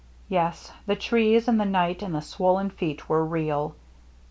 Yes, 0.29 0.71
the 0.87 0.95
trees 0.95 1.47
and 1.47 1.59
the 1.59 1.63
night 1.65 2.01
and 2.01 2.15
the 2.15 2.23
swollen 2.23 2.71
feet 2.71 3.07
were 3.07 3.23
real. 3.23 3.75